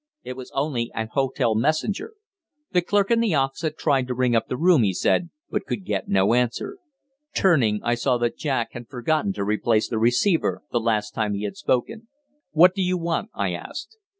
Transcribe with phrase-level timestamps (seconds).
[0.23, 2.15] It was only an hotel messenger.
[2.71, 5.67] The clerk in the office had tried to ring up the room, he said, but
[5.67, 6.79] could get no answer.
[7.35, 11.43] Turning, I saw that Jack had forgotten to replace the receiver the last time he
[11.43, 12.07] had spoken.
[12.49, 13.99] "What do you want?" I asked.